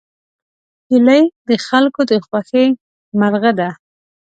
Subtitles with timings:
[0.89, 2.65] هیلۍ د خلکو د خوښې
[3.19, 3.69] مرغه ده